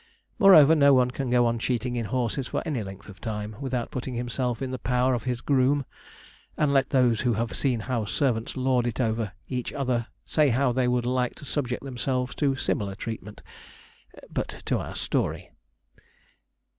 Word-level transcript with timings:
Moreover, 0.39 0.73
no 0.73 0.95
one 0.95 1.11
can 1.11 1.29
go 1.29 1.45
on 1.45 1.59
cheating 1.59 1.95
in 1.95 2.05
horses 2.05 2.47
for 2.47 2.63
any 2.65 2.81
length 2.81 3.07
of 3.07 3.21
time, 3.21 3.55
without 3.59 3.91
putting 3.91 4.15
himself 4.15 4.59
in 4.59 4.71
the 4.71 4.79
power 4.79 5.13
of 5.13 5.25
his 5.25 5.41
groom; 5.41 5.85
and 6.57 6.73
let 6.73 6.89
those 6.89 7.21
who 7.21 7.33
have 7.33 7.55
seen 7.55 7.81
how 7.81 8.05
servants 8.05 8.57
lord 8.57 8.87
it 8.87 8.99
over 8.99 9.33
each 9.47 9.71
other 9.71 10.07
say 10.25 10.49
how 10.49 10.71
they 10.71 10.87
would 10.87 11.05
like 11.05 11.35
to 11.35 11.45
subject 11.45 11.83
themselves 11.83 12.33
to 12.33 12.55
similar 12.55 12.95
treatment. 12.95 13.43
But 14.27 14.63
to 14.65 14.79
our 14.79 14.95
story. 14.95 15.51